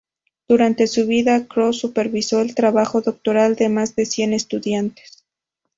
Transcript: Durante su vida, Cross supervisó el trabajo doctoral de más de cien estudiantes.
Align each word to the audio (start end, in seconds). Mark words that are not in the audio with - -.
Durante 0.47 0.87
su 0.87 1.05
vida, 1.05 1.45
Cross 1.45 1.77
supervisó 1.77 2.41
el 2.41 2.55
trabajo 2.55 3.01
doctoral 3.01 3.55
de 3.55 3.69
más 3.69 3.95
de 3.95 4.07
cien 4.07 4.33
estudiantes. 4.33 5.23